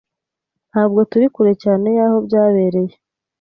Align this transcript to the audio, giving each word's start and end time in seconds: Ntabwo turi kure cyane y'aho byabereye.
Ntabwo 0.69 0.99
turi 1.09 1.25
kure 1.33 1.53
cyane 1.63 1.87
y'aho 1.97 2.17
byabereye. 2.27 2.93